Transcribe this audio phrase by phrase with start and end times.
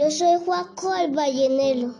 [0.00, 1.92] Yo soy Juaco el Ballenero,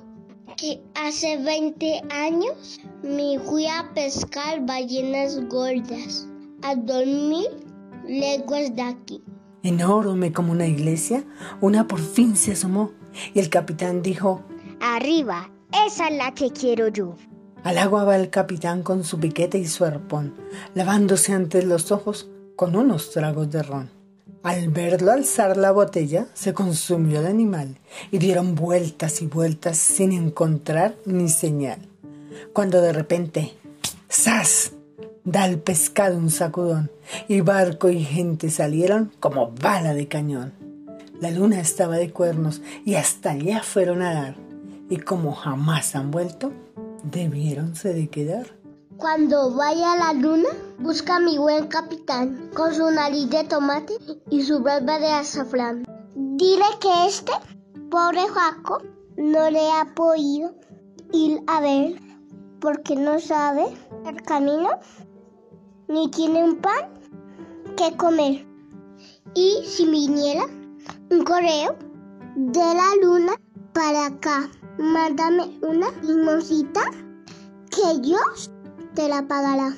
[0.56, 6.27] que hace 20 años me fui a pescar ballenas gordas
[6.62, 7.50] a dormir
[8.09, 9.23] leguas de aquí.
[9.62, 11.25] Enorme como una iglesia,
[11.61, 12.93] una por fin se asomó
[13.34, 14.45] y el capitán dijo,
[14.80, 15.51] Arriba,
[15.87, 17.17] esa es la que quiero yo.
[17.64, 20.35] Al agua va el capitán con su piquete y su arpón,
[20.75, 24.00] lavándose antes los ojos con unos tragos de ron.
[24.43, 27.77] Al verlo alzar la botella, se consumió el animal
[28.10, 31.80] y dieron vueltas y vueltas sin encontrar ni señal.
[32.55, 33.52] Cuando de repente,
[34.10, 34.73] ¡zas!
[35.24, 36.91] da el pescado un sacudón
[37.29, 40.54] y barco y gente salieron como bala de cañón.
[41.20, 44.37] La luna estaba de cuernos y hasta allá fueron a dar
[44.88, 46.51] y como jamás han vuelto,
[47.04, 48.59] debiéronse de quedar.
[49.00, 53.95] Cuando vaya a la luna, busca a mi buen capitán con su nariz de tomate
[54.28, 55.84] y su barba de azafrán.
[56.14, 57.32] Dile que este,
[57.90, 58.82] pobre Jaco,
[59.16, 60.54] no le ha podido
[61.15, 61.98] ir a ver
[62.60, 64.69] porque no sabe el camino
[65.88, 66.92] ni tiene un pan
[67.78, 68.47] que comer.
[69.34, 70.44] Y si viniera
[71.10, 71.75] un correo
[72.37, 73.32] de la luna
[73.72, 76.82] para acá, mándame una limosita
[77.70, 78.50] que Dios
[78.94, 79.75] te la pagará.